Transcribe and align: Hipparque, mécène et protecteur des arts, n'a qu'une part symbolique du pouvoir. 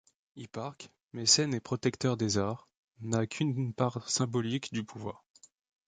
Hipparque, 0.35 0.89
mécène 1.13 1.53
et 1.53 1.59
protecteur 1.59 2.17
des 2.17 2.39
arts, 2.39 2.67
n'a 3.01 3.27
qu'une 3.27 3.71
part 3.71 4.09
symbolique 4.09 4.73
du 4.73 4.83
pouvoir. 4.83 5.23